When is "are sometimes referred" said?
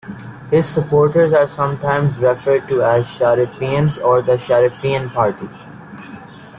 1.31-2.67